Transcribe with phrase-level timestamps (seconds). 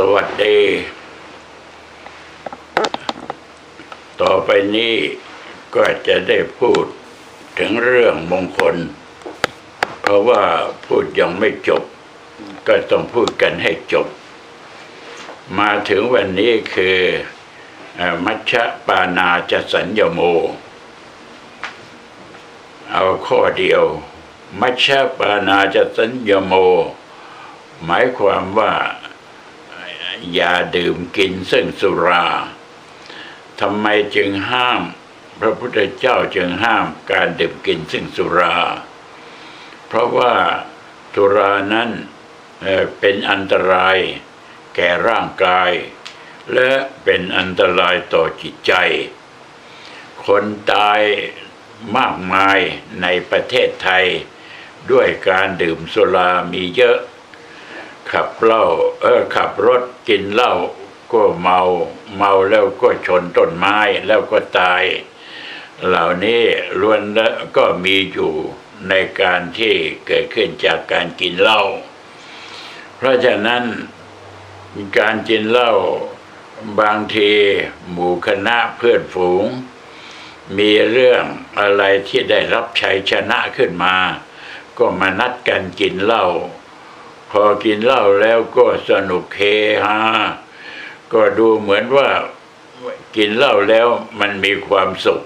[0.00, 0.60] สวัสดี
[4.20, 4.94] ต่อไปนี้
[5.74, 6.84] ก็จะได้พูด
[7.58, 8.76] ถึงเรื่องมงคล
[10.00, 10.42] เพราะว่า
[10.84, 11.82] พูดยังไม่จบ
[12.66, 14.06] ก็ต้องพูดกันให้จบ
[15.58, 16.98] มาถึงวันนี้คือ
[18.00, 18.52] อมัชฌ
[18.86, 20.20] ปานาจะสัญญโม
[22.90, 23.82] เอาข้อเดียว
[24.60, 24.86] มัชฌ
[25.18, 26.54] ปานาจะสัญญโม
[27.84, 28.72] หมายความว่า
[30.34, 32.26] อย่าดื่มกินซึ่งสุรา
[33.60, 34.82] ทำไมจึงห้าม
[35.40, 38.56] พระพุทธเจ้าจึงห้ามการดื่มกินซึ่งสุรา
[39.86, 40.34] เพราะว่า
[41.14, 41.90] สุรานั้น
[42.62, 43.98] เเป็นอันตราย
[44.74, 45.70] แก่ร่างกาย
[46.52, 46.70] และ
[47.04, 48.72] เป็นอันตรายต่อจิตใจ
[50.26, 51.00] คนตาย
[51.96, 52.58] มากมาย
[53.02, 54.06] ในประเทศไทย
[54.92, 56.98] ด้วยการดื่มสุรามีเยอะ
[58.12, 58.64] ขับเหล้า
[59.02, 60.52] เออขับรถกินเหล้า
[61.12, 61.60] ก็เมา
[62.16, 64.82] เมาแล้วก็ชนต้นไม้แล้วก็ตาย
[65.86, 66.42] เหล่านี้
[66.80, 68.32] ล้วนแล้วก็มีอยู่
[68.88, 69.74] ในการที่
[70.06, 71.62] เกิดขึ้นจากการกินเหล้า
[72.96, 73.64] เพราะฉะนั้น
[74.98, 75.72] การกินเหล้า
[76.80, 77.32] บางที
[77.90, 79.44] หมู่คณะเพื่อนฝูง
[80.58, 81.24] มีเรื่อง
[81.60, 83.96] อะไรที่ได้รับชัยชนะขึ้นมา
[84.78, 86.26] ก็มานัดกันกินเหล้า
[87.30, 89.40] พอกินเหล้าแล้วก็สนุกเฮ
[89.84, 89.98] ฮา
[91.12, 92.08] ก็ดูเหมือนว่า
[93.16, 93.88] กินเหล้าแล้ว
[94.20, 95.22] มันมีความสุข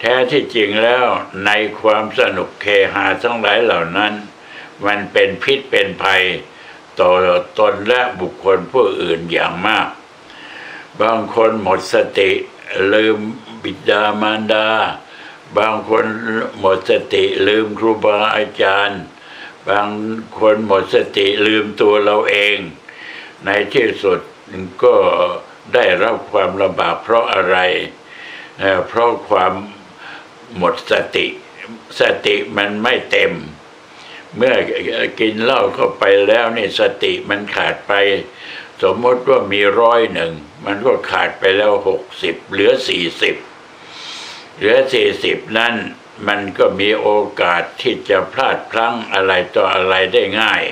[0.00, 1.06] แท้ที่จริงแล้ว
[1.46, 4.12] ในความสนุกเฮฮาทั้งหลายเหล่านั้น
[4.86, 6.22] มันเป็นพิษเป็นภัย
[7.00, 7.10] ต่อ
[7.58, 9.88] ตนและบุคคลผู้อื่นอย่างมาก
[11.00, 12.30] บางคนหมดสติ
[12.92, 13.18] ลืม
[13.62, 14.68] บิดามารดา
[15.58, 16.04] บางคน
[16.58, 19.02] หมดสติลืมครูบาอาจารย์
[19.68, 19.88] บาง
[20.38, 22.56] คนหมดสติลืมตัวเราเอง
[23.44, 24.20] ในที่สุด
[24.84, 24.94] ก็
[25.74, 27.56] ได้รับความลำบากเพราะอะไร
[28.60, 29.52] เเพราะความ
[30.56, 31.26] หมดสติ
[32.00, 33.32] สติมันไม่เต็ม
[34.36, 34.54] เมื่อ
[35.20, 37.92] กินเหล้าเข้าไปแล้วนี่สติมันขาดไป
[38.82, 40.32] สมมติว่ามีร้อยหนึ่ง
[40.64, 43.36] มันก็ขาดไปแล้วหกสิบเหลือสี่สิบ
[44.58, 45.74] เหลือสี่สิบนั้น
[46.28, 47.08] มันก็มีโอ
[47.40, 50.62] กาสที่จะพลาดพลั้งอะไรต่ออะไรได้ง่าย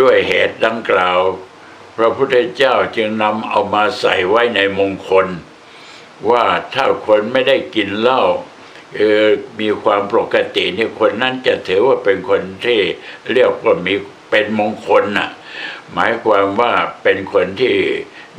[0.00, 1.18] ด้วยเหตุดังกล่าว
[1.96, 5.26] พระพุทธเจ้าจึงนำเอามาใส่ไว้ในมงคล
[6.30, 6.44] ว่า
[6.74, 8.22] ถ้าคนไม่ได้กินเหล้า
[8.98, 9.26] ออ
[9.60, 12.80] มีความปกตินี่คนนั้นจะถือว่าเป็นคนที่
[13.32, 13.94] เรียกว่ามี
[14.30, 15.30] เป็นมงคลน่ะ
[15.92, 17.76] หมายความว่าเป็นคนที่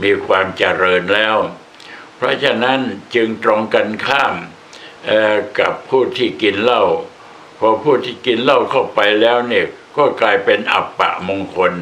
[0.03, 1.35] มีความเจริญแล้ว
[2.15, 2.79] เพราะฉะนั้น
[3.15, 4.33] จึงตรงกันข้าม
[5.59, 6.83] กับผู้ที่กินเหล้า
[7.57, 9.65] พอผู้ที่กินเหล้าเข้าไปแล้วเนี่ย
[9.97, 11.73] ก็กลายเป็นอัปปะมงคล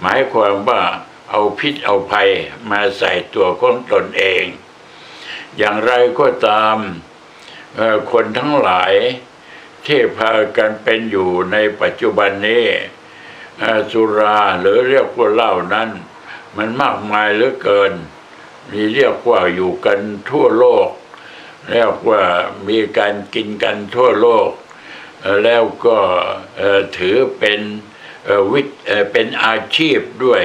[0.00, 0.82] หมายความว่า
[1.30, 2.30] เอาพิษเอาภัย
[2.70, 4.44] มาใส่ตัวของตนเอง
[5.56, 6.76] อย่างไรก็ตาม
[8.10, 8.92] คนทั้งหลาย
[9.86, 12.64] ที่พากันเป็นอยู่ในปัจจุบันนี้
[13.92, 15.90] สุราหรือเรียกว่าเหล้านั้น
[16.56, 17.92] มันมากมายเหลือเกิน
[18.70, 20.88] มีเรียกว่าอยู่กันทั่วโลก
[21.70, 22.22] เรียกว่า
[22.68, 24.50] มีการกินกันทั่วโลก
[25.44, 25.98] แล้วก็
[26.96, 27.60] ถือเป็น
[28.52, 30.42] วิเอ่อเป็นอาชีพด้วย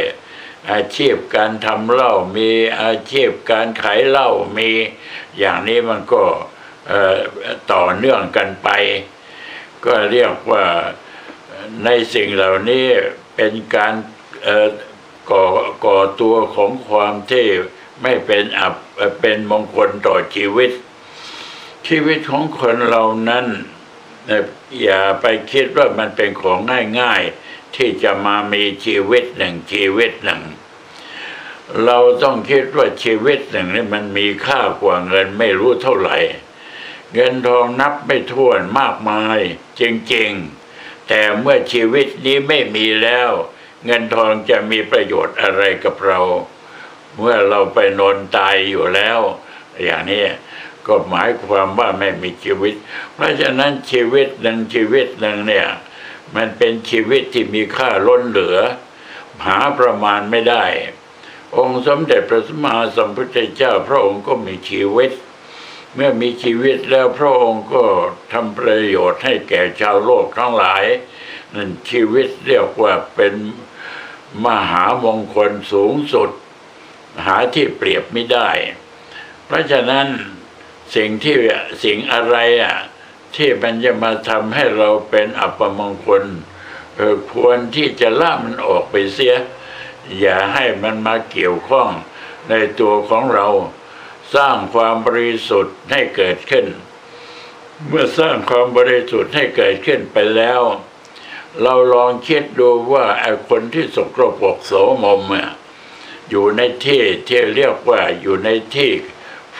[0.72, 2.50] อาชีพการทำเหล้ามี
[2.82, 4.70] อาชีพการขายเหล้ามี
[5.40, 6.24] อย่างนี้มันก็
[7.74, 8.70] ต่อเนื่องกันไป
[9.86, 10.66] ก็เรียกว่า
[11.86, 12.88] ในสิ่งเหล่านี้
[13.36, 13.94] เป็นการ
[15.32, 15.46] ก่อ
[15.86, 17.46] ก่อตัวของความที่
[18.02, 18.76] ไม่เป็นอับ
[19.22, 20.72] เป็นมงคลต่อชีวิต
[21.94, 23.46] ชีวิตของคนเรานั้น
[24.84, 26.60] อย่าไปคิดว่ามันเป็นของ
[27.00, 30.42] ง่ายๆ ที่จะมามีชีวิตหนึ่งชีวิตหนึ่ง
[31.86, 36.18] เราต้องคิดว่าชีวิตหนึ่งนี่มันมีค่ากว่าเงินไม่รู้เท่าไหร่
[37.14, 39.40] เงินทองนับไม่ถ้วนมากมาย
[39.80, 39.82] จ
[40.14, 43.32] ริงๆ แต่เมื่อชีวิตนี้ไม่มีแล้ว
[43.86, 46.20] เงินทองจะมีประโยชน์อะไรกับเรา
[47.18, 49.20] เมื่อเราไปนอนตายอยู่แล้ว
[49.84, 50.26] อย่างนี้
[50.88, 52.76] ก็หมายความว่าไม่มีชีวิต
[53.14, 55.68] เพราะฉะนั้นชีวิตหนึ่งชีวิตหนึ่งเนี่ย
[56.36, 58.58] มันเป็นชีวิตที่มีค่าล้นเหลือ
[59.46, 60.66] หาประมาณไม่ได้
[61.58, 65.12] องค์สมเด็จพระสัมมาสัมพุทธเจ้า พระองค์ก็มีชีวิต
[65.96, 67.84] เมื่อมีชีวิตแล้วพระองค์ก็
[68.34, 70.84] ทำประโยชน์ให้แก่ชาวโลกทั้งหลาย
[71.54, 73.34] นั่นชีวิตเรียกว่าเป็น
[74.46, 76.30] มหามงคลสูงสุด
[77.26, 78.50] หาที่เปรียบไม่ได้
[79.46, 80.08] เพราะฉะนั้น
[80.96, 81.36] สิ่งที่
[81.84, 82.78] สิ่งอะไรอะ
[83.36, 86.24] ที่มันจะมาทำให้เราเป็นอัปมงคล
[87.34, 89.36] ควรที่จะละมันออกไปเสีย
[90.20, 91.90] อย่าให้มันมาเกี่ยวข้อง
[92.50, 93.48] ในตัวของเรา
[94.36, 96.66] สร้างความบริสุทธิ์ให้เกิดขึ้น
[97.88, 100.62] เมื่อสร้างความบริสุทธิ์ให้เกิดขึ้นไปแล้ว
[101.62, 104.10] เราลองคิดดูว่าไอ้คนที่สก
[104.40, 104.74] ปรกโส
[105.04, 105.48] มมอะ
[106.30, 108.92] อยู่ในที่ที่เรียกว่าอยู่ในที่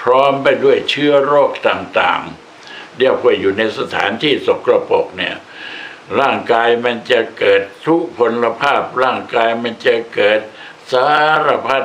[0.02, 5.36] พร้อมไปด้วยเชื้อโรคต่างๆ เรียกว่าอยู่ในสถานที่สกปรกเนี่ย
[6.20, 10.40] ร่างกายมันจะเกิดทุกพลภาพ ร่างกายมันจะเกิด
[10.92, 11.08] สา
[11.46, 11.84] รพัด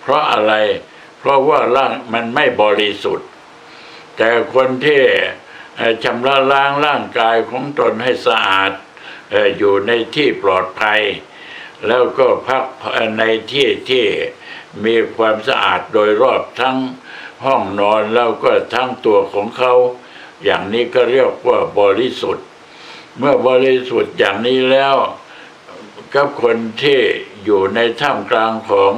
[0.00, 0.52] เพราะอะไร
[1.18, 3.28] เพราะว่าร่างมันไม่บริสุทธิ์
[4.16, 5.02] แต่คนที่
[6.04, 8.72] ชำระล้างร่างกายของตนให้สะอาด
[9.58, 11.02] อยู่ในที่ปลอดภัย
[11.86, 12.64] แล้วก็พัก
[13.18, 14.06] ในที่ที่
[14.84, 16.76] มีความสะอาดโดยรอบทั้ง
[17.44, 19.74] ห้องนอนแล้วก็ทั้งตัวของเขา
[20.44, 22.46] อย่างนี้ก็เรียกว่าบริสุทธิ์
[23.18, 24.96] เมื่อบริสุทธิ์อย่างนี้แล้ว
[26.14, 27.00] กับคนที่
[27.44, 28.92] อยู่ในท่ามกลางของ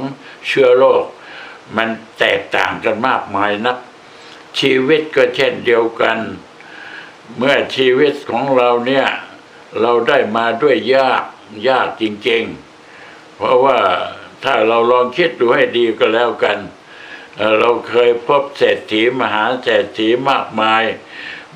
[0.47, 1.05] เชื้อโรค
[1.75, 1.89] มัน
[2.19, 3.77] แตกต่างกันมากมายนัก
[4.59, 6.19] ชีวิตก็เช่นเดียวกัน
[7.37, 9.07] เมื่อชีวิตของเราเนี่ย
[9.81, 11.23] เราได้มาด้วยยาก
[11.69, 12.43] ยากจริง
[12.91, 13.79] ๆ เพราะว่า
[14.43, 16.57] ถ้าเราลองคิดดูให้ดีก็แล้วกัน
[17.59, 20.83] เราเคยพบเศรษฐีมหาเศรษฐีมากมาย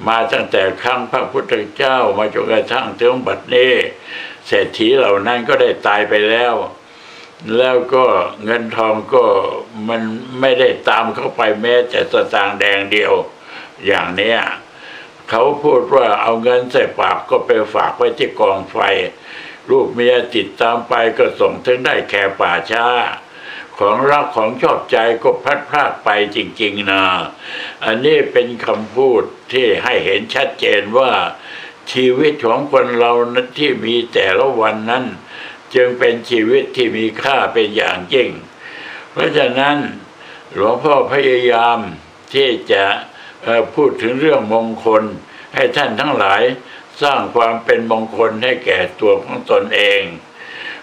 [0.08, 3.74] มาตั้งแต่ครั้งพระพุทธเจ้ามาจนกระทั่งถึงบัดนี้
[4.48, 6.56] เศรษฐีเหล่านั้นก็ได้ตายไปแล้ว
[7.58, 8.06] แล้วก็
[8.44, 9.26] เงินทองก็
[9.90, 10.02] มัน
[10.40, 13.14] ไม่ได้ตามเข้าไปแม้แต่สตางค์แดงเดียว
[13.86, 14.40] อย่างเนี้ย
[15.30, 18.78] เขาพูดว่าเอาเงินใส่ปากก็ไปฝากไว้ที่กองไฟ
[19.70, 22.88] ลูกเมียติดตามไปก็ส่งถึงได้แค่ป่าช้า
[23.82, 27.04] ของรักของชอบใจก็พัดพรากไปจริง ๆนะ
[27.86, 31.12] อันนี้เป็นคำพูดที่ให้เห็นชัดเจนว่า
[31.92, 35.06] ชีวิตของคนเรานั้นที่มีแต่ละวันนั้น
[35.74, 38.30] จึงเป็นชีวิตที่มีค่าเป็นอย่างยิ่ง
[39.12, 39.78] เพราะฉะนั้น
[40.54, 41.80] หลวงพ่อพยายาม
[42.34, 42.84] ที่จะ
[43.76, 45.04] พูดถึงเรื่องมงคล
[45.56, 46.42] ให้ท่านทั้งหลาย
[47.02, 50.02] สร้างความเป็นมงคลให้แก่ตัวของตนเอง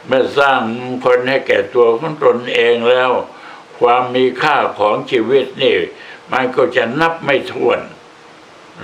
[0.09, 3.13] เมื่อสร้างมงคลให้แก่ตัวของตนเองแล้ว
[3.79, 5.77] ความมีค่าของชีวิตนี่
[6.33, 7.81] มันก็จะนับไม่ถ้วน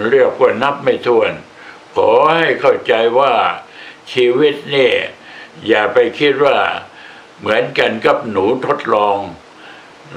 [0.09, 1.32] เรียกว่านับไม่ถ้วน
[1.94, 3.32] ขอให้เข้าใจว่า
[4.12, 4.91] ชีวิตนี่
[5.69, 6.59] อย่าไปคิดว่า
[7.38, 9.19] เหมือนกันกับหนูทดลอง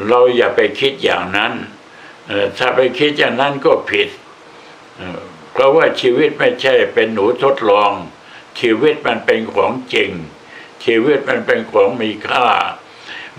[0.08, 1.54] เราอย่าไปคิดอย่างนั้น
[2.58, 4.10] ถ้าไปคิดอย่างนั้นก็ผิด
[5.52, 7.92] เพราะว่าชีวิตไม่ใช่เป็นหนูทดลอง
[8.60, 10.12] ชีวิตมันเป็นของจริง
[10.88, 12.48] ชีวิตมันเป็นของมีค่า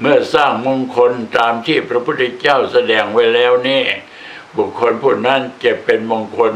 [0.01, 3.85] เมื่อสร้างมงคลตามที่พระพุทธเจ้าแสดงไว้แล้วนี่
[4.57, 6.53] บุคคลผู้นั้นจะเป็นมงคล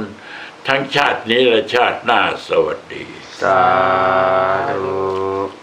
[0.66, 3.04] ทั้งชาตินี้และชาติหน้าสวัสดี
[3.40, 3.62] สา
[4.70, 5.61] ธุ